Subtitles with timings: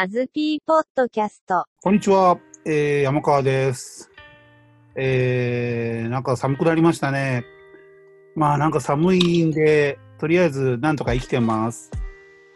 [0.00, 1.64] アズピーポッドキャスト。
[1.82, 4.12] こんにちは、えー、山川です。
[4.94, 7.44] えー、なんか寒くなりましたね。
[8.36, 11.90] まあなんか寒いんで、とりあえずなんとか生きてます。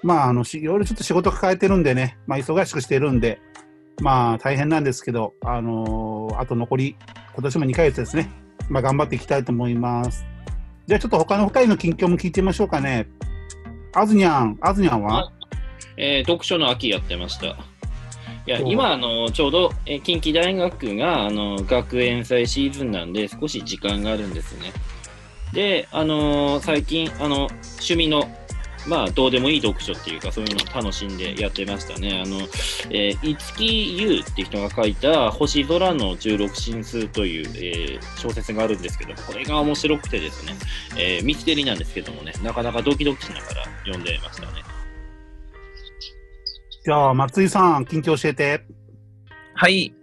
[0.04, 3.40] まああの、いろいろちょっと仕事抱えてるんでね、まあ忙しくしてるんで、
[4.01, 6.97] まあ大変なんですけど、あのーあと残り、
[7.35, 8.31] 今年も2ヶ月ですね。
[8.69, 10.24] まあ頑張っていきたいと思います。
[10.87, 13.09] じゃあちょっと他の2人の近況も聞いてみましょうかね。
[13.95, 15.33] あずにゃん、あずにゃんは？
[15.97, 17.56] えー読書の秋やってました。
[18.45, 24.73] いや今あの、ちょうど、えー近畿大学があの学園祭シーズンなんで、少し時間があるんですね。
[25.52, 28.27] で、あのー最近あの、趣味の、
[28.84, 32.20] まあ、どうでもいい読書っていうか、そういうのを楽しんでやってましたね。
[32.20, 32.38] あの、
[32.91, 40.55] えー、五木優って人が書いた、星空の十六進数という、えー小説があるんですけど、これが面白くてですね、
[40.98, 44.71] えーミステリーなんですけどもね、なかなかドキドキしながら読んでましたね。
[46.84, 48.64] じゃあ松井さん、近況教えて。
[49.54, 49.95] はい。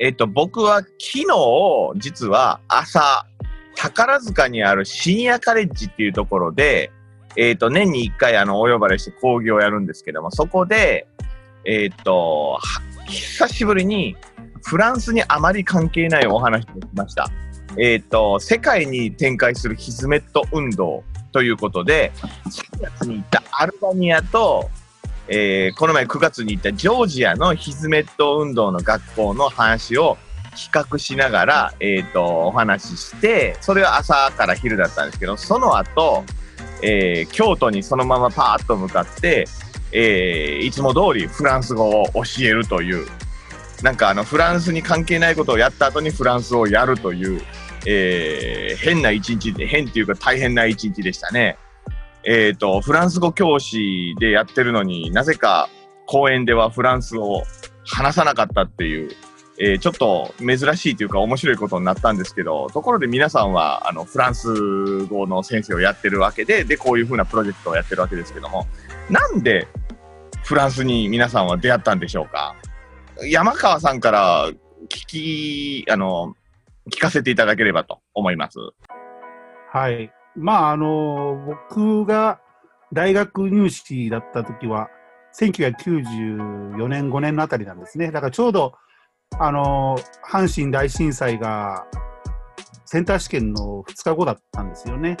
[0.00, 1.24] えっ、と、僕は昨日、
[1.98, 3.24] 実は朝、
[3.76, 6.90] 宝塚にある深夜カレッジっていうところで、
[7.36, 11.06] えっ、と、年に1回、あの、お呼ばれして講義をやるんですけども、そこで、
[11.64, 12.58] えっ、と、
[13.06, 14.16] 久しぶりに、
[14.64, 17.28] フランスにあまり関係ないお話をしました。
[17.78, 22.10] えっ、と、世界に展開するヒズメット運動ということで、
[22.44, 24.68] 3月に行ったアルバニアと、
[25.28, 30.18] えーこの前9月に行ったジョージアのヒズメット運動の学校の話を
[30.54, 36.24] 企画しながら、えっ、と、お話しして、それは朝から昼だったんですけど、その後、
[36.82, 39.46] えー京都にそのままパーッと向かって、
[39.92, 43.06] えーいつも通りフランス語を教えるという、
[43.82, 47.42] なんかあの、フランスに関係ないことをやった後にフランスをやるという、
[47.86, 51.58] えー変な一日で、変っていうか大変な一日でしたね。
[52.26, 55.68] えっ、と、フランス語教師でやってるのになぜか
[56.06, 57.42] 講演ではフランスを
[57.84, 59.10] 話さなかったっていう、
[59.58, 68.66] えーちょっと珍しいというか面白いことになったんですけど、ところで皆さんはあのフランス語の先生をやってるわけで、で、こういうふうなプロジェクトをやってるわけですけども、
[69.10, 69.68] なんで
[70.44, 72.56] フランスに皆さんは出会ったんでしょうか？
[73.22, 74.50] 山川さんから
[74.88, 76.34] 聞き、あの、
[76.90, 78.58] 聞かせていただければと思います。
[79.72, 80.10] はい。
[80.36, 82.40] まあ、あの、僕が
[82.92, 84.88] 大学入試だった時は、
[85.38, 88.10] 1994年、5年のあたりなんですね。
[88.10, 88.74] だからちょうど、
[89.38, 89.96] あの、
[90.28, 91.86] 阪神大震災が
[92.84, 95.16] センター試験の2日後だったんですよね。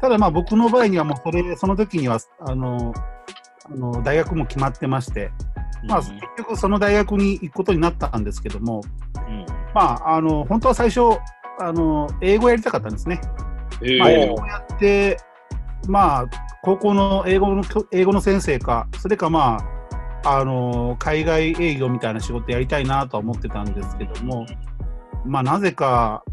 [0.00, 2.94] ただまあ僕の場合にはもうそれ、その時には、あの、
[3.64, 5.30] あの大学も決まってまして、
[5.86, 8.82] まあうん結局その大学に行くことになったんですけども、
[9.28, 11.18] うんまあ、あの、本当は最初、
[11.60, 13.20] あの、英語やりたかったんですね。
[13.98, 15.18] まあ、えー英語をやって、
[15.88, 16.26] まあ、
[16.62, 19.58] 高校の英語の英語の先生か、それかま
[20.24, 24.46] あ、あの海外営業みたいな仕事やりたいなとは思ってたんですけども、
[25.24, 26.24] まあ、なぜか、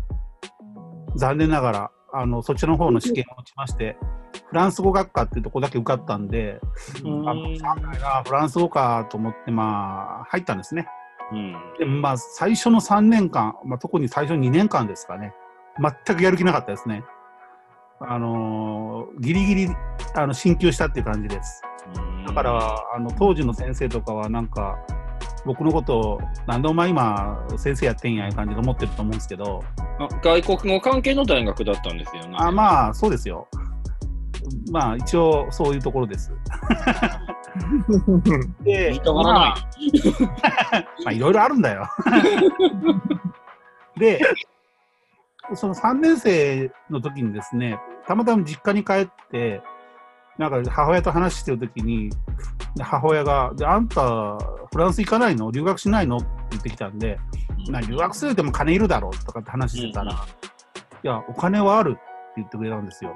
[1.16, 3.98] 残念ながら、あのそっちの方の試験を落ちまして、
[4.50, 6.60] フランス語学科っていうところだけ受かったんで、
[7.04, 7.34] うんあ
[8.04, 10.88] あフランス語かと思って、まあ、入ったんですね。
[11.32, 15.34] うんでもまあ、最初の3年間、まあ、特に最初2年間ですかね、
[16.06, 17.04] 全くやる気なかったですね。
[18.02, 19.70] あのーギリギリ
[20.16, 21.62] あの進級したっていう感じです。
[22.26, 24.78] だから、あの当時の先生とかは、なんか、
[25.46, 29.64] 僕のことを、なんでお前今、先生やってんやいう感じで思ってると思うんですけど、
[30.00, 32.38] あ外国語関係の大学だったんですよね。
[32.40, 33.48] あまあ、そうですよ。
[34.72, 36.32] まあ、一応、そういうところです。
[38.64, 39.54] で言いたがらない。
[41.04, 41.90] まあ、いろいろあるんだよ。
[43.98, 44.22] で、
[45.56, 49.62] その3年生の時にですね、たまたま実家に帰って、
[50.38, 52.10] なんか母親と話してる時に、
[52.76, 54.38] で母親が、で、あんた、
[54.72, 55.52] フランス行かないの？
[55.52, 56.18] 留学しないの？
[56.18, 57.20] って言ってきたんで、
[57.70, 60.18] な留学するでも金いるだろうとかって話してたら、うん
[61.02, 62.02] いや、お金はあるって
[62.38, 63.14] 言ってくれたんですよ。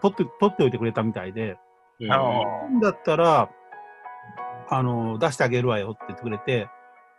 [0.00, 1.56] 取って、取っておいてくれたみたいで、
[1.98, 2.12] うん。
[2.12, 3.50] あのだったら、
[4.70, 6.68] あの、出してあげるわよって言ってくれて、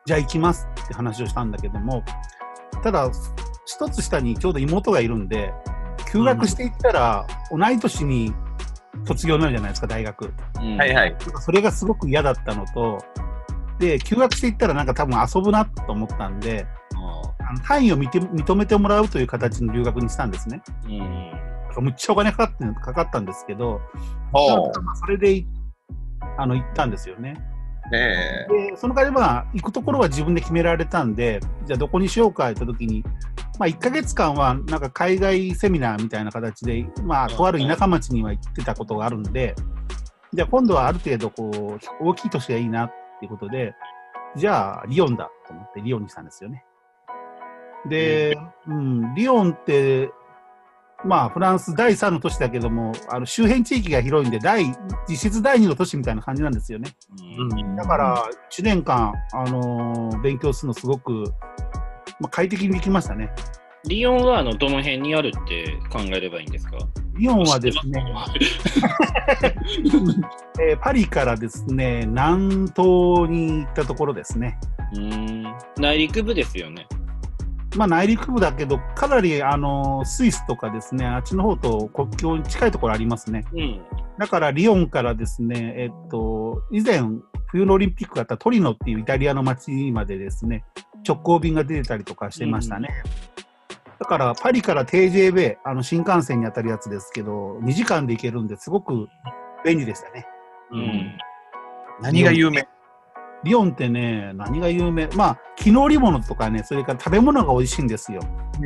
[0.06, 2.04] じゃあ行きますって話をしたんだけども、
[2.82, 3.12] ただ、
[3.66, 5.54] 一つ下にちょうど妹がいるんで、
[6.12, 8.34] 休学していったら、同い年に
[9.06, 10.34] 卒業になるじゃないですか、大学。
[10.58, 11.16] うんはいはい。
[11.42, 12.98] それがすごく嫌だったのと、
[13.80, 16.66] で、休学していったらなんか多分遊ぶなと思ったんで、
[17.50, 20.62] あの単位を認て認めてもらうという形の留学にしたんですね。
[20.86, 21.32] うん
[21.82, 23.80] むっちゃお金かかってかかったんですけど、
[24.96, 25.48] それでい
[26.38, 27.34] あの行ったんですよね。
[27.92, 33.04] ねで、その代わりまあ、行くところは自分で決められたんで、じゃあどこにしようかって言った時に、
[33.60, 39.56] まあ1ヶ月間はなんか海外セミナーみたいな形で、まあとある田舎町には行ってたことがあるんで、
[40.34, 43.76] じゃあ今度はある程度こう、大きい都市がいいなっていうことで、
[44.36, 46.64] じゃあ、リヨンだと思ってリヨンにしたんですよね。
[47.88, 50.12] で、うん、リヨンって、
[51.06, 54.66] まあ、フランス第3の都市だけども、あの周辺地域が広いんで、第、
[55.08, 56.92] 実質第2の都市みたいな感じなんですよね。
[57.22, 61.24] うんだから、1年間、あのー勉強するのすごく、
[62.20, 63.30] まあ、快適にできましたね。
[63.88, 66.78] リヨンはあのどの辺にあるって考えればいいんですか？
[67.16, 68.04] リヨンはですね、
[70.62, 74.58] えーパリからですね、南東に行ったところですね。
[74.96, 75.44] うん
[75.78, 76.88] 内陸部ですよね。
[77.76, 83.46] まあ内陸部だけど、かなりあのスイスとかですね、あっちの方と国境に近いところありますね。
[83.54, 83.82] うん。
[84.18, 87.02] だからリヨンからですね、えっと、以前、
[87.48, 90.66] 冬のオリンピックがあったトリノっていうイタリアの街までですね、
[91.08, 92.90] 直行便が出てたりとかしてましたね。
[94.00, 99.08] だから、パリから TJB、あの新幹線に当たるやつですけど、2時間で行けるんですごく
[99.66, 100.26] 便利でしたね。
[100.72, 101.18] うん。
[102.02, 102.68] 何が有名？
[103.44, 105.08] リヨンってね、何が有名？
[105.16, 108.20] まあ、木の織物とかね、それから食べ物が美味しいんですよ。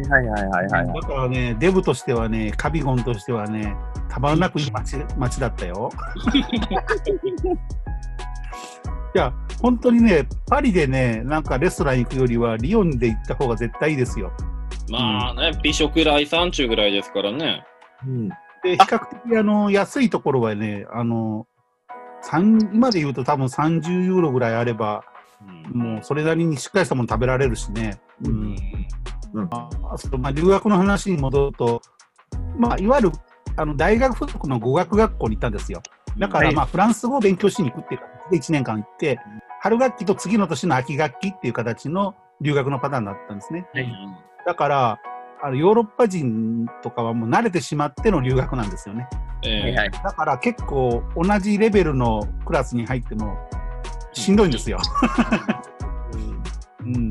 [0.10, 1.02] はいはいはいはいはい。
[1.02, 3.76] だからね、デブとしてはね、カビゴンとしてはね、
[4.10, 5.92] たまらなくいい街街だったよ。
[9.16, 9.32] いや、
[9.62, 14.32] 本当にね、パリでね、なんかレストラン行くよりは、リヨンで行った方が絶対いいですよ。
[14.90, 17.64] まあね、美食来山中ぐらいですからね。
[18.08, 18.30] うん。
[18.64, 21.53] で、比較的あの安いところはね、あの、三
[22.74, 25.04] 今で言うと多分30ユーロぐらいあれば、
[25.74, 28.00] もうそれなりにしっかりしたもの食べられるしね。
[28.24, 28.56] うん
[29.52, 31.82] あそうまあ、留学の話に戻ると、
[32.56, 33.12] まあ、いわゆる
[33.56, 35.82] あの大学附属の語学学校に行ったんですよ。
[36.20, 39.20] だから、はいまあ、フランス語を勉強しに行くっていう形で1年間行って、
[39.60, 43.68] 春学期と次の年の秋学期っていう形の留学のパターンだったんですね。
[43.74, 44.16] うん
[44.46, 45.00] だから、
[45.42, 49.08] あのヨーロッパ人とかはもう慣れてしまっての留学なんですよね。
[49.46, 49.92] ええはいはい。
[49.92, 53.38] だから結構同じレベルのクラスに入っても
[54.14, 54.80] しんどいんですよ。
[56.84, 57.10] うん、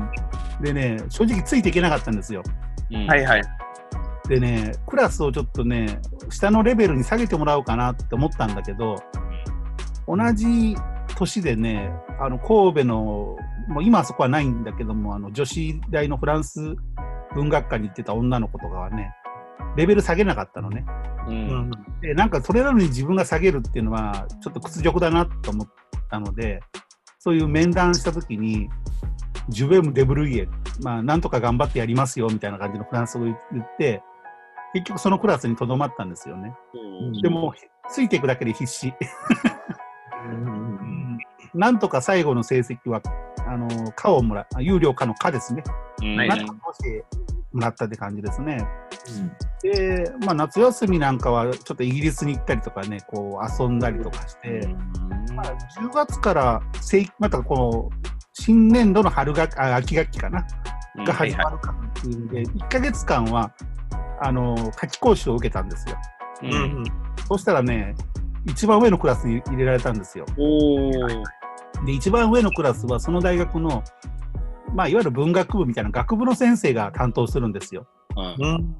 [0.61, 2.43] でね、正直ついていけなかったんですよ。
[2.91, 3.41] うんはいはい。
[4.29, 5.99] でね、クラスをちょっとね、
[6.29, 8.95] 下のレベルに下げてもらおうかなって思ったんだけど、
[10.07, 10.75] 同じ
[11.15, 13.35] 年でね、あの神戸の、
[13.67, 16.75] もう今はそこはないんだけども、あの女子大のフランス
[17.35, 19.11] 文学科に行ってた女の子とかはね、
[19.75, 20.85] レベル下げなかったのね。
[21.27, 21.71] うん
[22.01, 25.67] で、なんかそれなのに自分が下げるっていうのは、ちょっと屈辱だなと思っ
[26.09, 26.61] たので、
[27.19, 28.69] そういう面談したときに、
[29.49, 30.49] ジュベム・デブルイエ、
[30.81, 34.03] まあ、なんとか頑張ってやりますよみたいな感じのフランス語を言って、
[34.73, 36.53] 結局そのクラスにとどまったんですよね。
[37.21, 37.53] でも、
[37.89, 38.93] ついていくだけで必死。
[41.53, 43.01] なんとか最後の成績は、
[43.47, 45.63] あの、科をもらあ有料科の科ですね。
[46.01, 47.03] うんはいなんとかし
[47.53, 48.67] てもらったって感じですね。
[49.61, 54.67] で、まあ、夏休みなんかはちょっとイギリスに行ったりとかね、こう遊んだりとかして、
[55.35, 55.45] まあ、
[55.79, 63.51] 10月から正またこの新年度の春学あ秋学期かな、うんが始まるかっていうんで、1ヶ月間は
[64.21, 65.97] あの夏期講習を受けたんですよ。
[66.43, 66.85] ううんん。
[67.27, 67.95] そしたらね、
[68.45, 70.25] 一番上のクラスに入れられたんですよ。
[71.85, 73.83] で、一番上のクラスはその大学の、
[74.73, 77.87] まあ、いわゆる文学部みたいな学部の先生が担当するんですよ。
[78.15, 78.75] はいうん。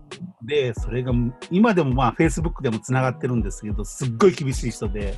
[0.45, 1.11] で、それが
[1.51, 5.15] 今でもまあ Facebook でもつながってるんですけど、すっごい厳しい人で、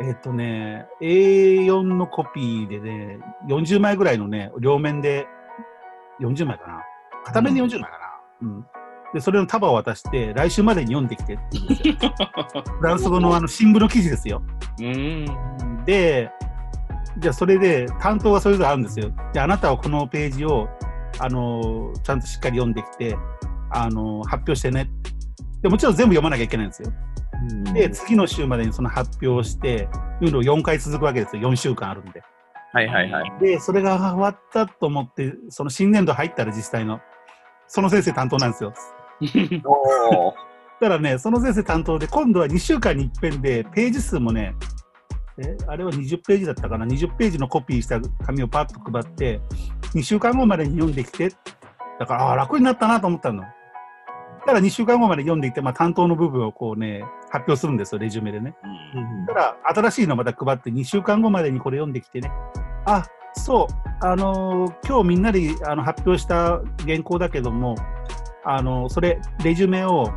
[0.00, 3.18] えっ、とね、A4 のコピーでね、
[3.48, 5.26] 40枚ぐらいのね、両面で、
[6.20, 6.82] 40枚かな。
[7.24, 8.06] 片面で40枚かな。
[8.42, 8.66] うん。
[9.14, 11.94] で、それの束を渡して、来週までに読んできてって言うんですよ。
[12.78, 14.42] フランス語のあの新聞の記事ですよ。
[14.80, 15.26] うん
[15.86, 16.30] で、
[17.18, 19.10] じゃあそれで担当がそれぞれあるんですよ。
[19.32, 20.68] で、あなたはこのページを、
[21.18, 23.16] あのちゃんとしっかり読んできて、
[23.70, 24.90] あの発表してね。
[25.62, 26.92] でもちろん全部読まなきゃいけないんですよ。
[27.72, 29.88] で、次の週までにその発表をして、
[30.20, 31.50] いうのを4回続くわけですよ。
[31.50, 32.22] 4週間あるんで。
[32.72, 33.32] はいはいはい。
[33.40, 37.00] で、それが終わったと思って、その新年度入ったら実際の、
[37.68, 38.72] その先生担当なんですよ。
[39.64, 40.34] おー。
[40.80, 44.54] だからね、その先生担当で、今度は2週間に一遍で、ページ数もね、
[45.38, 49.40] えあれは20ページだったかな、20ページのコピーした紙をパッと配って、
[49.94, 51.30] 2週間後までに読んできて、
[51.98, 53.42] だから、ああ、楽になったなと思ったの。
[53.42, 53.48] だ
[54.52, 58.54] から2週間後まで読んでいって、まあ、担当の部分をこうね、発表するんですよ、レジュメでね。
[59.26, 62.30] だから、新しいのまた配って、2週間後までにこれ読んできてね。
[62.84, 67.74] あ、そう、あのー今日みんなであの発表した原稿だけども、
[68.44, 70.10] あのーそれ、レジュメを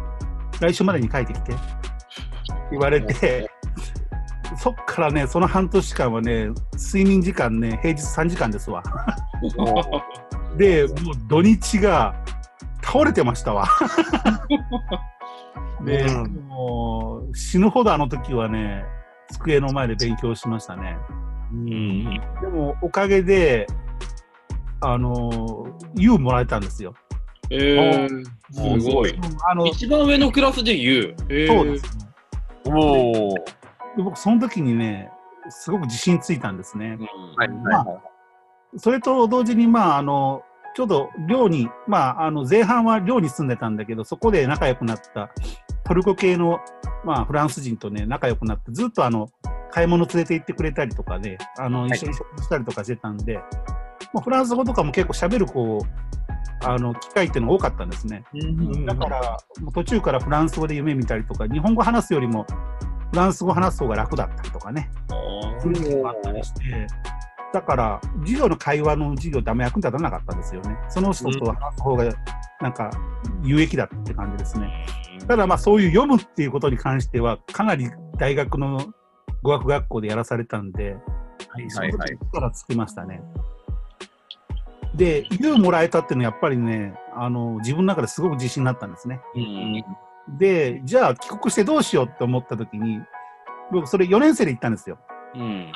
[0.61, 1.53] 来週までに書いてきて、
[2.71, 3.49] 言われて、
[4.57, 8.83] そっからね、その半年間はね、睡眠時間ね、平日3時間ですわ。
[10.57, 12.15] で、もう土日が
[12.81, 13.67] 倒れてましたわ。
[15.85, 18.83] で、うんもう死ぬほどあの時はね、
[19.31, 20.97] 机の前で勉強しましたね。
[21.51, 22.21] うん。
[22.41, 23.67] でも、おかげで、
[24.81, 26.93] あの、U もらえたんですよ。
[27.49, 29.17] えー、すごい。
[29.49, 31.15] あの、一番上のクラスで言う。
[31.29, 32.09] えー、そうですね。
[32.65, 33.35] おお。
[33.98, 35.12] で僕、その時にね、
[35.50, 36.98] すごく自信ついたんですね。
[37.00, 37.93] うんはいはいは
[38.75, 38.79] い。
[38.79, 40.43] それと同時に、まあ、あの、
[40.75, 45.31] ちょうど寮に、まあ、あの、前半は寮に住んでたんだけど、そこで仲良くなった
[45.84, 46.60] トルコ系の、
[47.03, 49.29] まあ、フランス人とね、仲良くなって、ずっとあの、
[49.72, 53.39] 買い物連れて行ってくれたりとかで、あの、はい一緒に食事したりとかしてたんで、
[54.13, 58.24] まあ、フランス語とかも結構喋る、こう、あの、機会っていうのが多かったんですね。
[58.86, 62.46] だから、もう途中からフランス語で夢見たりとか、日本語話すよりも、
[63.11, 64.89] フランス語話す方が楽だったりとかね。
[65.09, 66.87] あそういうのがあったりして、
[67.53, 70.77] だから、授業の会話の授業ってあんま役に立たなかったんですよね。
[70.89, 72.05] その人と話す方が、
[72.61, 72.91] なんか、
[73.43, 74.85] 有益だって感じですね。
[75.19, 78.93] ーただ、まあ、そういう読むっていうことに関しては、かなり大学の
[79.41, 80.95] 語学学校でやらされたんで、
[81.49, 83.21] はいはい時からつきましたね。
[84.93, 89.21] で、U もらえたっていうのはやっぱりね、あの、自分の中ですごく自信になったんですね。
[89.35, 89.83] うん
[90.38, 93.00] で、じゃあ帰国してどうしようって思った時に、
[93.71, 94.98] 僕それ4年生で行ったんですよ。
[95.36, 95.71] うん。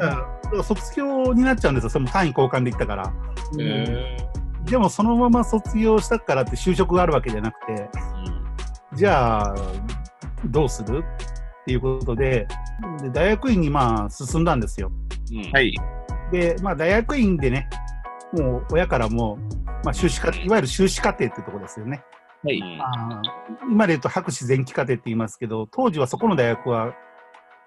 [0.00, 3.12] だからだから卒業になっちゃうんですよ、その単位交換で行ったから。
[3.58, 4.16] え
[4.64, 7.88] でもそのまま卒業したからって就職があるわけじゃなくて、
[8.94, 9.54] じゃあ
[10.46, 11.04] どうする
[11.62, 12.46] っていうことで、
[13.02, 14.90] で大学院にまあ進んだんですよ。
[15.30, 15.74] ーうんはい。
[16.30, 17.68] で、まあ大学院でね、
[18.32, 19.38] もう親からも、
[19.84, 22.02] まあ修士課いわゆる修士課程ってとこですよね。
[22.42, 22.58] はい。
[22.58, 26.94] うんあー今で言うと博士前期課程って言いますけど、当時はそこの大学は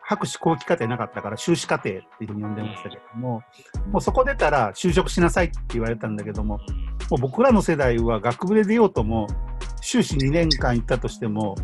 [0.05, 3.41] 博士後期課程なかったから修士課程っていうふうに呼んでましたけども、
[3.91, 6.57] もうそこ出たら就職しなさいって言われたんだけども、
[7.09, 9.27] もう僕らの世代は学部で出ようとも、
[9.81, 11.55] 修士2年間行ったとしても、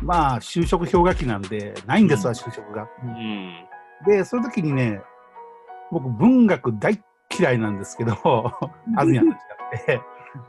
[0.00, 2.88] まあ就職氷河期なんで、ないんですわ、就職が。
[3.02, 3.64] うん。
[4.06, 5.00] で、そういう時にね、
[5.92, 7.00] 僕文学大
[7.38, 8.12] 嫌いなんですけど、
[8.96, 10.00] あずにゃんと違って。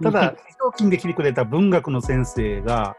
[0.03, 2.95] ただ、非常勤で来てくれた文学の先生が、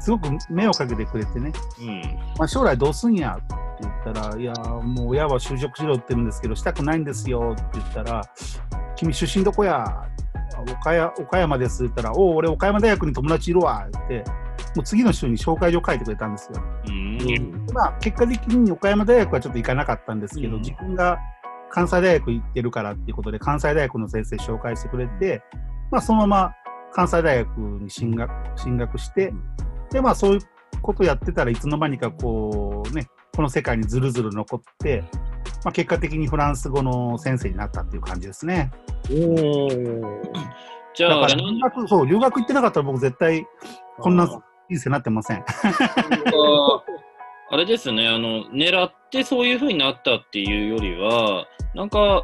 [0.00, 2.02] すごく目をかけてくれてね、うん。
[2.38, 8.22] まあ、将来どうすんやって言ったら、いや、もう親は就職しろって言うんですけど、したくないんですよって言ったら、
[8.96, 10.06] 君出身どこや?
[10.72, 14.24] 岡山岡山ですって言ったら、おお、俺岡山大学に友達いるわって
[14.76, 16.62] もう次の週に紹介状書いてくれたんですよ。
[16.86, 17.18] うん。
[17.18, 17.38] で
[17.72, 21.18] まあ、結果的に岡山大学はちょっと行かなかったんですけど、うん自分が
[21.70, 25.42] 関西大学行ってるからっていうことで、関西大学の先生紹介してくれて、
[25.90, 26.54] まあ、そのまま
[26.92, 29.32] 関西大学に進学進学して、
[29.90, 30.40] で、まあ、そういう
[30.82, 35.04] ことやってたらいつの間にかこうね、この世界にずるずる残って、
[35.64, 38.70] まあ、結果的にフランス語の先生になったっていう感じですね。
[40.94, 43.46] じゃあ、留学、そう、留学行ってなかったら僕絶対
[43.98, 44.42] こんな人
[44.78, 45.44] 生になってません。
[47.52, 52.22] あれですね、あの、狙ってそういう風になったっていうよりは、なんか、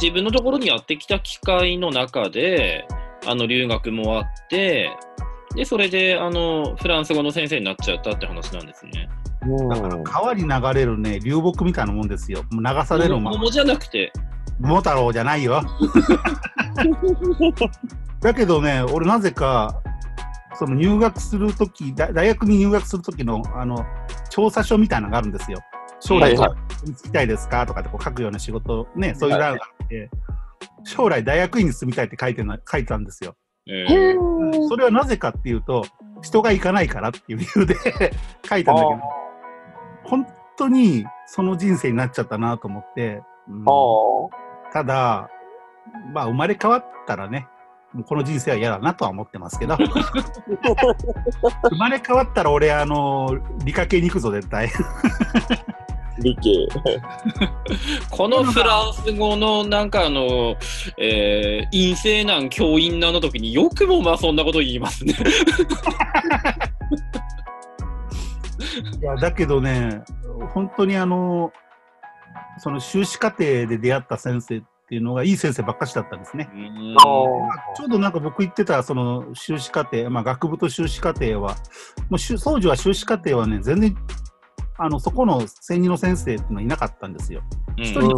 [0.00, 2.88] 自分のところにやってきた機会の中で、
[3.26, 4.96] あの、留学もあって、
[5.54, 9.10] で、それで、あの、フランス語の先生になっちゃったって話なんですね。
[9.68, 12.44] だから川に流れるね、流木みたいなもんですよ。
[12.50, 13.34] もう流されるまま。
[13.36, 14.10] 桃じゃなくて、
[14.58, 15.60] 桃太郎じゃないよ。
[18.20, 19.82] だけどね、俺なぜか、
[20.54, 23.84] その入学するとき、大大学に入学するときの、あの、
[24.30, 25.58] 調査書みたいなのがあるんですよ。
[26.00, 26.56] 将来は
[26.86, 30.10] いきたいですかとかってこう書くような仕事、ね、そういう欄があって、
[30.84, 33.36] 将来大学院に住みたいって書いてな書いてたんですよ。
[33.66, 34.68] えー。
[34.68, 35.84] それはなぜかっていうと、
[36.22, 37.76] 人が行かないからっていう理由で
[38.48, 39.00] 書いたんだけど、
[40.04, 43.64] 本当にその人生になっちゃったなと思って、うん。
[44.72, 45.28] ただ、
[46.14, 47.46] まあ、生まれ変わったらね、
[47.92, 49.88] もうこの人生は嫌だなとは思ってますけど、生
[51.76, 54.70] まれ変わったら俺、あの、理科系に行くぞ、絶対。
[56.20, 56.68] 理系。
[58.10, 60.56] このフランス語のなんかあの、
[60.98, 65.14] えー、陰性なん教員なの時によくもまあそんなこと言いますね。
[69.00, 70.02] いや、だけどね、
[70.52, 71.52] 本当にあの、
[72.58, 76.50] その修士課程で出会った先生っていうのがいい先生ばっかしだったんですね。
[76.52, 76.96] うん
[77.76, 81.54] ちょうどなんか僕言ってたその修士課程、まあ、学部と修士課程は、
[82.08, 83.96] もう修当時は修士課程はね、全然
[84.78, 87.40] あのそこの専任の先生っていうのはいなかったんですよ。
[87.78, 88.08] うん一人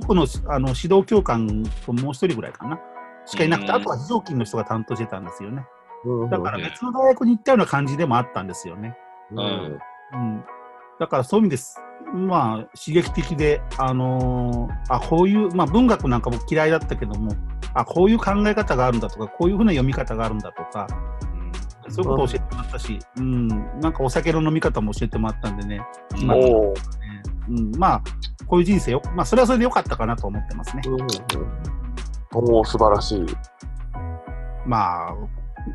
[0.00, 2.80] 僕のあの指導教官ともう一人ぐらいかな、
[3.24, 5.64] しかいなくて、うんあとは非常勤の人が担当してたんですよね。
[6.04, 8.96] うんだから別の大学に行ったような感じでもあったんですよね。
[9.30, 10.44] うんうん、
[10.98, 11.80] だからそういう意味です。
[12.14, 17.32] まあ、刺激的で、あのーあ、こういう、まあ文学なんか僕嫌いだったけども、
[17.74, 20.86] あ、こういう考え方があるんだとか、こういうふうな読み方があるんだとか、
[21.88, 23.48] そういうことを教えてもらったし、うん、
[23.80, 25.80] なんかお酒の飲み方も教えてもらったんでね、
[26.16, 26.74] 今おー
[27.48, 28.02] うん、まあ、
[28.46, 30.82] こういう人生よ、まあ、それはそれで良かったかなと思ってますね。
[30.86, 31.06] うんうん
[32.34, 33.24] おお、素晴らしい。
[34.66, 35.14] まあ、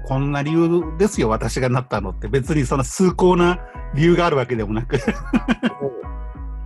[0.05, 2.27] こんな理由ですよ、私がなったのって。
[2.27, 3.59] 別にその崇高な
[3.95, 4.97] 理由があるわけでもなく。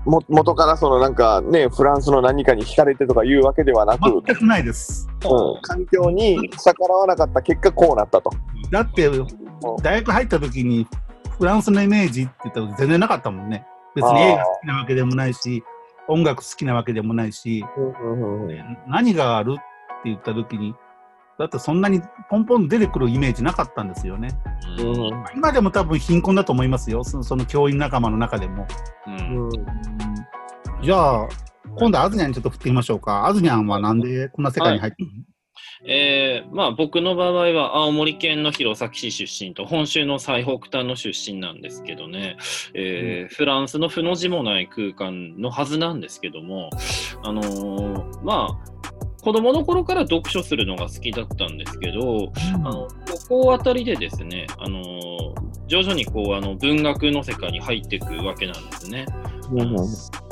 [0.06, 5.10] も元からそのなんかね、フランスの何かに惹かれてとかいうわけではなく、うん、全くないです。
[5.62, 8.30] 環境に逆らわなかった結果こうなったと。
[8.72, 9.10] だって、
[9.82, 10.88] 大学入った時に、
[11.38, 13.66] フランスのイメージって言ったら全然なかったもんね。
[13.96, 15.64] 別に映画好きなわけでもないし、
[16.08, 17.66] 音楽好きなわけでもないし、
[18.88, 19.62] 何があるって
[20.06, 20.76] 言った時に、
[21.38, 24.30] だってそんなにポンポン出てくるイメージなかったんですよね。
[24.80, 25.24] うん。
[25.36, 28.66] 今でも多分貧困だと思いますよ、その教員仲間の中でも。
[29.08, 29.50] うん。
[30.82, 31.28] じゃあ、
[31.78, 33.28] 今度、アズニャンにちょっと振ってみましょうか。
[33.28, 35.10] アズニャンはなんでこんな世界に入ったの、
[35.88, 42.38] えーまあ、僕の場合は青森県の弘前市出身と本州の最北端の出身なんですけどね、
[42.74, 46.70] えーフランスの負の字もない空間のはずなんですけども、
[47.24, 48.75] あのーまあ
[49.26, 52.88] 子供の頃から読書するのが好きだったんですけど、あの
[53.28, 55.06] ここあたりでですね、あのー
[55.68, 59.08] 徐々にこうあの文学の世界に入っていくわけなんですね。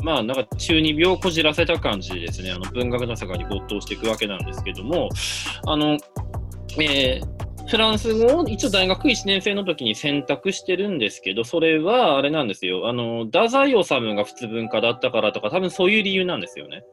[0.03, 5.09] まあなんか中二病をこじらせた感じでですね、あの文学の世界に没頭していくわけなんですけども、
[5.65, 5.97] あの、
[6.79, 7.33] えー
[7.65, 12.89] フランス語を一応大学1年生の時に選択してるんですけど、それはあれなんですよ。
[12.89, 16.83] あの、太宰治が普通文化だったからとか、多分そういう理由なんですよね。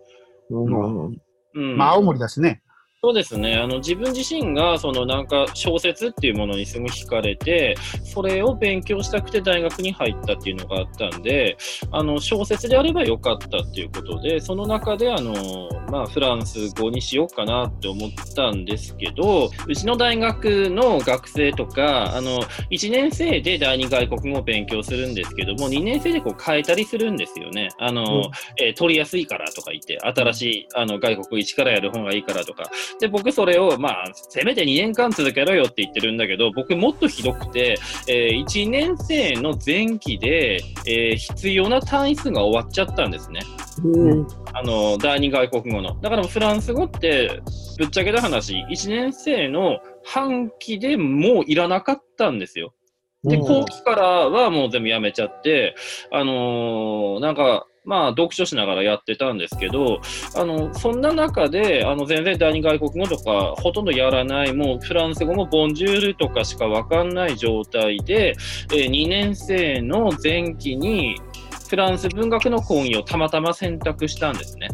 [0.48, 1.20] うん。
[1.54, 2.62] まあ、青森だしね。
[3.02, 3.56] そうですね。
[3.56, 11.56] あの、自分自身が、そのなんか小説っていうものにすごい惹かれて、それを勉強したくて大学に入ったっていうのがあったんで、
[11.92, 15.32] あの、小説であればよかったっていうことで、その中で、あの、
[15.90, 27.70] まあ、フランス語にしようかなって思ったんですけど、うちの大学の学生とか、あの、1年生で第二外国語を勉強するんですけども、2年生でこう変えたりするんですよね。
[27.78, 28.30] あの、うん
[28.62, 37.76] えー取りやすいからとか言って、新しいあの外国語一からやる方がいいからとか、で、僕それを、まあ、せめて2年間続けろよって言ってるんだけど、僕もっとひどくて、
[38.08, 43.40] えー1年生の前期で、えー必要な単位数が終わっちゃったんですね。
[44.52, 45.98] あの、第二外国語の。
[46.00, 47.40] だからフランス語って、
[47.78, 52.74] ぶっちゃけた話、1年生の半期でもういらなかったんですよ。
[53.24, 55.74] で、後期からはもう全部やめちゃって、
[56.10, 60.00] あのーなんか、まあ、読書しながらやってたんですけど、
[60.36, 68.34] あの、そんな中で、あの、全然第二外国語とか、ほとんどやらない、もうフランス語もボンジュールとかしかわかんない状態で、
[68.72, 71.16] えー2年生の前期に、
[71.68, 74.68] フランス文学の講義をたまたま選択したんですね。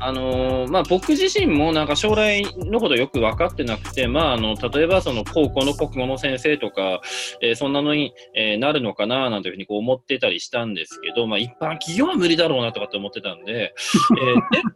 [0.00, 7.00] あのーまあ、僕自身もなんか将来のことよく分かってなくて、まあ、あの例えばその高校の国語の先生とか、
[7.40, 13.74] えーそんなのに、えーなるのかななんていうふうにこう思ってたりしたんですけど、まあ、一般企業は無理だろうなとかって思ってたんで、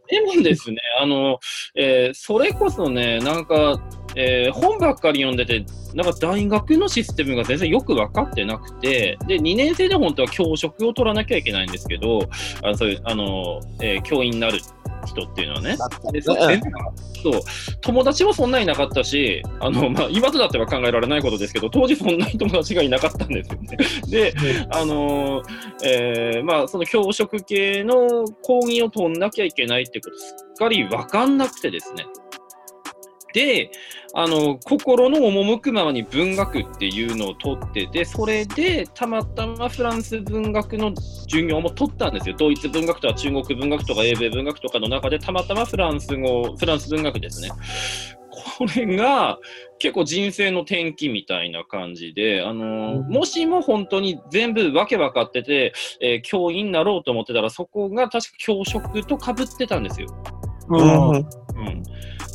[0.09, 1.39] えででもですね、あの
[1.75, 3.81] えそれこそね、なんか、
[4.17, 5.65] え本ばっかり読んでて、
[5.95, 12.29] なんか大学のシステムが全然よく分かってなくて、で、2年生で本当は教職を取らなきゃいけないんですけど、
[12.63, 14.61] あそういう、あの、えー教員になる
[15.07, 15.79] 人っていうのはね。
[16.13, 17.41] でそう
[17.83, 23.77] 友達もそんなにいなかったし、あのまあ、今となっては考えられないことですけど、当時そんなに友達がいなかったんですよね。
[24.09, 24.35] で、
[24.71, 25.43] あの
[25.85, 32.07] えーまあ、その教職系の講義を取んなきゃいけないってこと、すっかり分かんなくてですね。
[33.33, 33.71] で、
[34.15, 42.35] あの、心の赴くままに文学っていうのを取ってて、それでたまたまフランス文学の授業も取ったんですよ。
[42.37, 47.51] ドイツ文学とか中国文学とか英米文学とかの中でたまたまフランス語、フランス文学ですね。
[48.59, 49.39] これが
[49.79, 60.09] 結構人生の転機みたいな感じで、あのもしも本当に全部わけ分かってて、えー教員になろうと思ってたら、そこが確か教職と被ってたんですよ。
[60.69, 61.25] うんうん、
[61.83, 61.89] で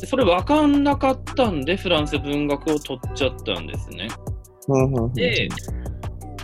[0.04, 4.08] それ分かんなかったんで、フランス文学を取っちゃったんですね。
[5.14, 5.48] で、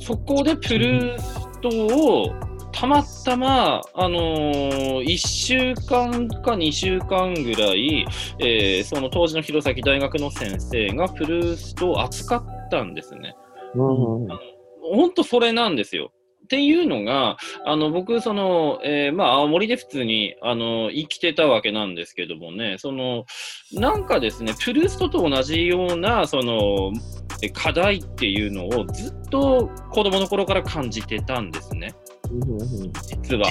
[0.01, 2.35] そこでプルーストを
[2.73, 8.07] たまたま、あのー、1週間か2週間ぐらい、
[8.38, 13.37] えーその当時の弘前大学の先生がプルーストを扱ったんですね。
[14.95, 16.12] 本当それなんですよ。
[16.53, 23.25] っていうのが、あの、僕、その、えーまあ、青森で普通に、あの、生きてたわけなんですけどもね、その、
[23.73, 26.93] なんかですね、プルーストと同じような、その、
[27.43, 31.95] え課題っていうのをずっと子供の頃から感じてたんですね。
[33.09, 33.47] 実は。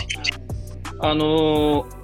[1.00, 2.01] あのー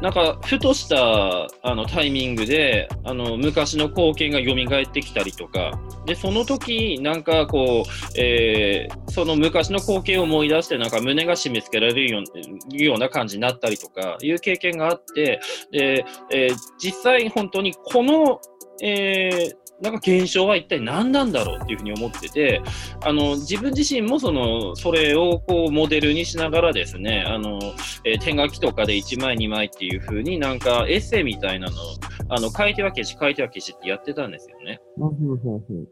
[0.00, 15.40] なんか、ふとしたあのタイミングで、あの昔の光景が蘇ってきたりとか、で、その時なんかこう、えーその昔の光景を思い出して、なんか胸が締め付けられるような感じになったりとかいう経験があって、
[15.72, 18.40] で、えー実際本当にこの、
[18.82, 22.62] えーなんか現象は一体何なんだろうっていうふうに思ってて、
[23.02, 27.58] あの自分自身もそのそれをこうモデルにしながらですね、あの
[28.04, 31.94] えー手書きとかで1枚2枚っていうふうになんかエッセイみたいなのを
[32.28, 34.80] あの書いては消し書いては消しってやってたんですよね。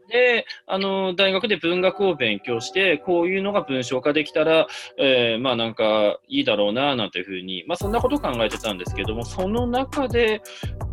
[0.09, 4.67] で、あの大学で文学を勉強して、こういうのが文章化できたら、
[4.99, 10.41] えーまあなんかいいだろうななんていうふうに、まあそんなことを考えてたんですけども、その中で、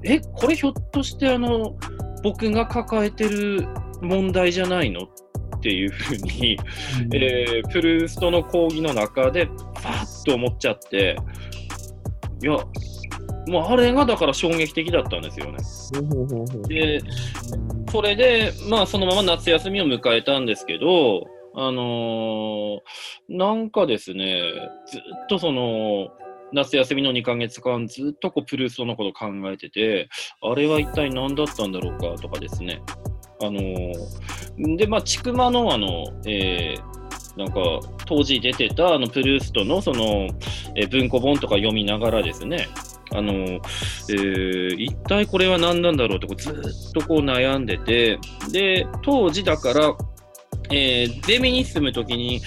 [0.02, 1.76] え、これひょっとしてあの
[2.26, 3.68] 僕が抱えてる
[4.02, 6.58] 問題じゃないのっていうふうに、
[7.14, 11.16] えープルーストの講義の中で、パッと思っちゃって、
[12.42, 12.56] いや、
[13.46, 15.58] もうあれがだから衝撃的だったんですよね。
[16.66, 17.00] で、
[17.92, 22.78] それで、まあ、そのまま夏休みを迎えたんですけど、あのー
[23.28, 24.42] なんかですね、
[24.90, 26.08] ずっとその、
[26.56, 30.08] 夏休みの2ヶ月間、ずっとこうプルーストのことを考えてて、
[30.40, 32.82] あれは一体何だったんだろうかとかですね。
[33.42, 36.96] あのーで、まあ、ちくまの、あの、えー
[37.36, 37.60] なんか、
[38.06, 40.26] 当時出てた、あの、プルーストの、その、
[40.74, 42.66] え文庫本とか読みながらですね、
[43.12, 48.18] あの、えー一体これは何なんだろうってこうずっとこう悩んでて、
[48.50, 49.94] で、当時だから、
[50.70, 52.40] えーゼミに住むときに、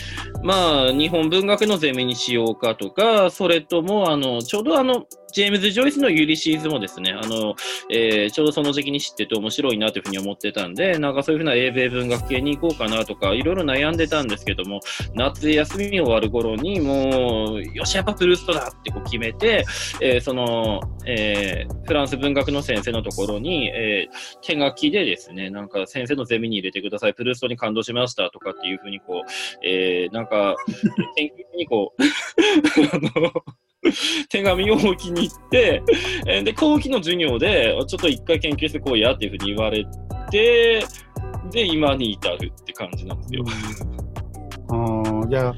[0.44, 7.56] まあ、日本文学のゼミにしようかとか、それとも、あの、ちょうどあの、ジェームズ・ジョイスのユリシーズもですね、あの、
[7.92, 14.80] えーちょうどその時期に知ってて面白いなというふうに思ってたんで、なんかそういうふうな英米文学系に行こうかなとか、いろいろ悩んでたんですけども、
[15.14, 19.66] 夏休み終わる頃に、もう、よし、やっぱプルーストだってこう決めて、
[20.02, 30.56] えーその、えーフランス文学の先生のところに、えー手書きでですね、なんか先生のゼミに入れてください、プルーストに感動しましたとかっていうふうにこう、えーなんか、
[31.16, 33.32] 研究にこう、 あの、
[34.30, 35.82] 手紙を置きに行って、
[36.44, 39.86] で、後期の授業で、ちょっと一回研究してこうやっていうふうに言われ
[40.30, 40.84] て、
[41.52, 43.44] で、今に至るって感じなんですよ。
[44.72, 45.56] ああじゃあ、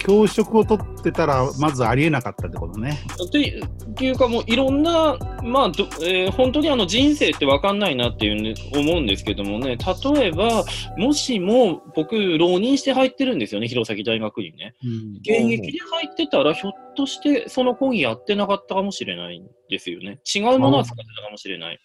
[0.00, 2.98] 教職を取ってたら、まずありえなかったってことね。
[3.26, 10.64] っていうかもういろんな、まあどえー本当にあの人生って分かんないなっていう、ね、思うんですけどもね、例えば、
[10.96, 14.74] もしも僕、浪人して入ってるんですよね、弘前大学にね。
[14.82, 20.18] うん現役で入ってたら、ひょっとしてその講義やってなかったかもしれないんですよね。
[20.34, 21.78] 違うものは使ってたかもしれない。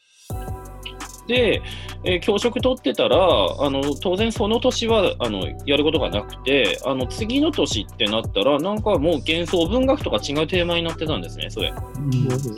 [1.27, 1.61] で、
[2.03, 11.73] えー教職取ってたら、あの当然その年はあのやることがなくて、あの次の年ってなったら、なんかもう幻想文学とか違うテーマになってたんですね、それ。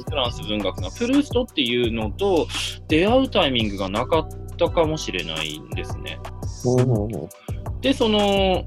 [0.10, 0.92] フランス文学が。
[0.92, 2.48] プルーストっていうのと
[2.88, 4.28] 出会うタイミングがなかっ
[4.58, 6.20] たかもしれないんですね。
[7.82, 8.66] で、その、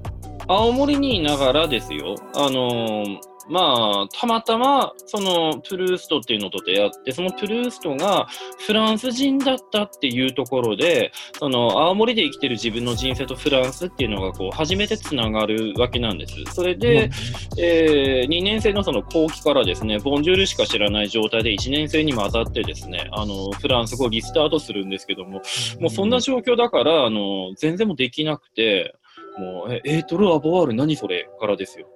[0.49, 8.29] 青森にいながらですよ、あのーまあ、たまたま、その、プルーストっていうのと出会って、そのプルーストが
[8.65, 16.35] フランス人だったっていうところで、その、青森で生きてる自分の人生とフランスっていうのが、こう、初めてつながるわけなんです。
[16.55, 17.11] それで、
[17.59, 25.43] え2年生のその後期からですね、ボンジュールしか知らない状態で1年生に混ざってですね、あの、フランス語をリスタートするんですけども、
[25.81, 28.95] もうそんな状況だから、あの、全然もうできなくて、
[29.39, 31.29] もう、え、エートル・アボワール何それ？
[31.39, 31.87] からですよ。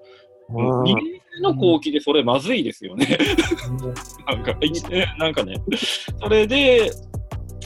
[0.51, 3.19] 2年生の後期でそれまずいですよね。
[4.27, 4.57] なんか、
[5.19, 5.57] なんかね。
[6.21, 6.91] それで、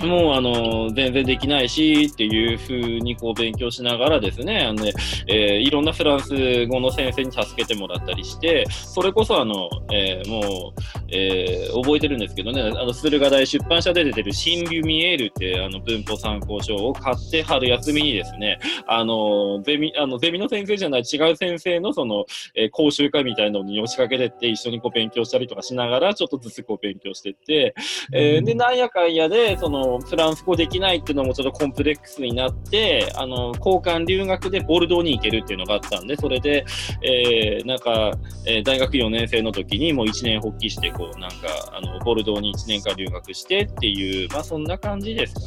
[0.02, 4.92] もうあの全然できないしっていうふうにこう勉強しながらですね、あのね
[5.26, 27.74] えーいろんなフランス語の先生に助けてもらったりして、それこそあの、えーもう、えー覚えてるんですけどね、あの駿河台出版社で出てる新リュミエールってあの文法参考書を買って春休みにですね、あのゼミあのゼミの先生じゃない違う先生のその、えー講習会みたいなのに押しかけてって一緒にこう勉強したりとかしながらちょっとずつこう勉強してって、
[28.12, 36.64] えーで、なんやかんやで、その、フランス語できないっていうのもちょっとコンプレックスになって、あの、交換留学でボルドーに行けるっていうのがあったんで、それで、
[37.02, 38.12] えーなんか、
[38.46, 41.36] えー大学4年生の時にもう1年発起して、こう、なんか、
[41.72, 45.40] あの、ボルドーに1年間留学してっていう、まあ、そんな感じですか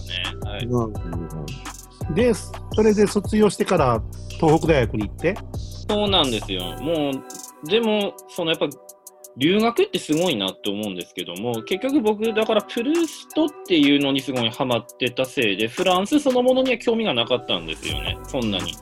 [0.47, 0.51] ね。
[0.51, 0.58] は
[2.10, 2.13] い。
[2.15, 2.51] で、そ
[2.84, 4.01] れで卒業してから
[4.39, 5.36] 東北大学に行って、
[5.88, 6.63] そうなんですよ。
[6.82, 8.67] もう、でも、そのやっぱ、
[9.38, 18.74] 留学ってすごいなって思うんですけども、結局僕、だからプルーストっていうのにすごいハマってたせいで、フランスそのものには興味がなかったんですよね、そんなに。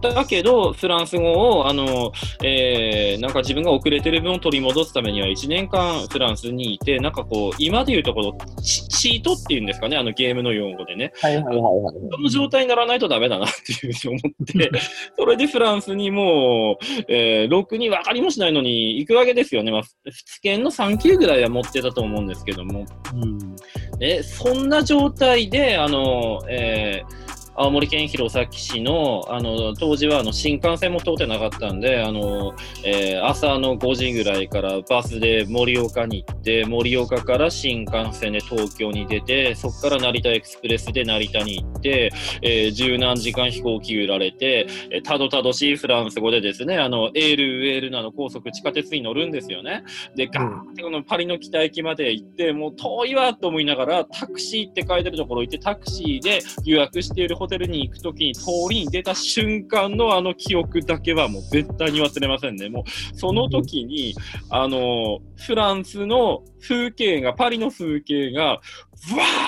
[0.00, 11.12] だけど、フランス語を、あの、えー、なんか自分が遅れてる分を取り戻すためには1年間フランスにいて、なんかこう、今でいうところ、チチートっていうんですかね、あのゲームの用語でね。
[11.20, 11.94] はいはいはいはい。
[12.12, 14.70] その状態にならないとダメだなっていうふうに思って、
[15.18, 16.76] それでフランスにもう、
[17.08, 19.72] えー、ろくに分かりもしないのに行くわけですよね。
[19.72, 22.84] まあ、仏研の3級ぐらいは持ってたと思うんですけども。
[23.14, 23.56] うん。
[23.98, 27.25] で、そんな状態で、あの、えー
[27.58, 49.82] 青森県弘前市の、あの、当時はあの新幹線も通ってなかったんで、あの、えー朝の5時ぐらいからバスで盛岡に行って、盛岡から新幹線で東京に出て、そこから成田エクスプレスで成田に行って、えー十何時間飛行機揺られて、えーたどたどしいフランス語でですね、あの、エール、ウェールなの高速地下鉄に乗るんですよね。
[50.14, 62.68] で、ガーンってこのパリの北駅まで行って、もう遠いわと思いながら、タクシーって書いてるところ行って、タクシーで予約しているホテルに行くときに、通りに出た瞬間のあの記憶だけはもう絶対に忘れませんね。
[62.68, 64.14] もう、その時に、
[64.50, 68.60] あの、フランスの風景が、パリの風景が、わ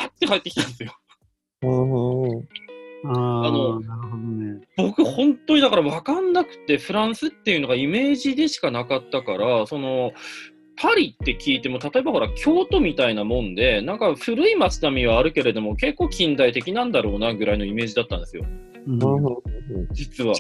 [0.05, 0.93] ーって帰ってきたんですよ。
[3.05, 4.61] あのなるほどね。
[4.77, 10.13] 僕、本当にだから分かんなくて、フランスっていうのがイメージでしかなかったから、その、
[10.81, 18.45] パリって聞いても、例えばほら、京都みたいなもんで、なんか古い街並みはあるけれども、結構近代的なんだろうなぐらいのイメージだったんですよ、
[18.87, 19.37] うんうんうん
[19.93, 20.35] 実は。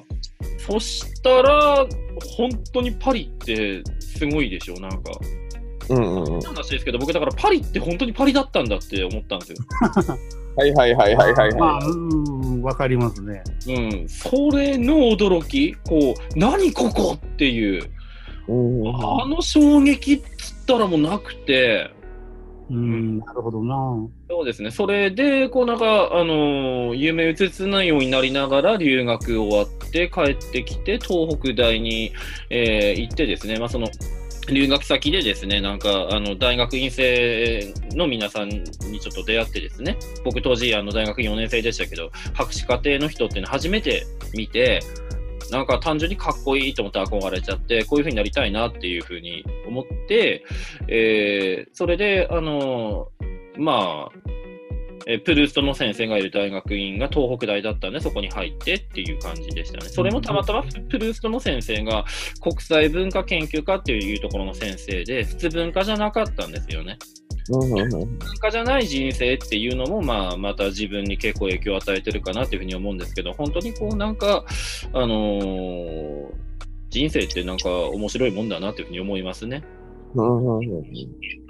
[0.58, 1.86] そしたら、
[2.36, 5.12] 本当にパリってすごいでしょ、なんか。
[5.90, 6.40] うんうんうん。
[6.40, 9.58] 話ですけど、僕だからパリって本当にパリだったんだって思ったんですよ。
[10.56, 13.42] はいはいはいはいはいまあ、はうん、わかりますね。
[13.68, 13.72] う
[14.04, 14.08] ん。
[14.08, 17.90] それの驚き、こう、何ここっていう。
[18.48, 21.90] あの衝撃っつったらもうなくて、
[22.70, 23.74] うん、なるほどな。
[24.28, 32.12] そうですね、それで、こうなんか、あのー夢うつつないようになりながら留学終わって帰ってきて、東北大に、
[32.50, 33.88] えー行ってですね、まあその、
[34.52, 38.64] 留学先でですね、なんか、あの、大学院生の皆さんに
[39.00, 44.80] ちょっと出会ってですね、僕当時、あの、大学4年生でしたけど、博士課程の人っていうの初めて見て、
[45.50, 50.44] なんか単純にかっこいいと思って憧れちゃって、こういう風になりたいなっていう風に思って、
[50.88, 53.08] えーそれで、あの
[53.56, 54.18] まあ、
[55.06, 59.88] えープルーストの先生がいる大学院が東北大だったんで、そこに入ってっていう感じでしたね。
[59.88, 62.04] それもたまたまプルーストの先生が
[62.42, 66.98] 国際文化研究科っていうところの先生で、普通文化じゃなかったんですよね。
[67.50, 67.90] うんうんうん。
[67.90, 74.44] 文化じゃない人生っていうのも、まあ、また自分に結構影響を与えてるかなっていうふうに思うんですけど、本当にこうなんか、
[74.92, 76.48] あのー
[76.90, 79.62] 人生ってなんか面白いもんだなっていうふうに思いますね。
[80.14, 80.82] うんうんうん。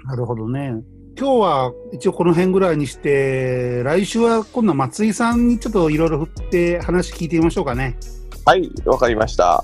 [0.05, 0.73] なるほどね。
[1.17, 7.97] 今日は一応この辺ぐらいにして、来週は今度は松井さんにちょっといろいろ振って話聞いてみましょうかね。
[8.45, 9.63] はい、わかりました。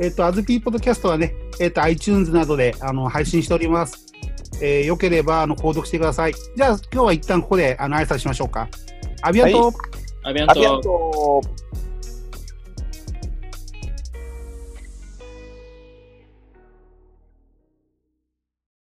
[0.00, 4.09] えっ、と、アズピーポッドキャストはね、えっ、と、iTunes などであの配信しております。
[4.60, 6.34] えー、よければあの購読してください。
[6.34, 8.68] じゃあ今日は一旦ここであの挨拶しましょうか。
[9.22, 9.72] アビアント、
[10.24, 11.69] アビアントありがとう。